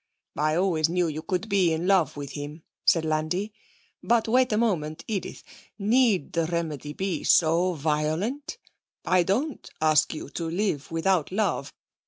'I 0.35 0.55
always 0.55 0.89
knew 0.89 1.05
you 1.05 1.21
could 1.21 1.47
be 1.47 1.71
in 1.71 1.85
love 1.85 2.17
with 2.17 2.31
him,' 2.31 2.63
said 2.83 3.05
Landi. 3.05 3.53
'But 4.01 4.27
wait 4.27 4.51
a 4.51 4.57
moment, 4.57 5.03
Edith 5.07 5.43
need 5.77 6.33
the 6.33 6.47
remedy 6.47 6.91
be 6.91 7.23
so 7.23 7.73
violent? 7.73 8.57
I 9.05 9.21
don't 9.21 9.69
ask 9.79 10.11
you 10.15 10.31
to 10.31 10.49
live 10.49 10.89
without 10.89 11.31
love. 11.31 11.71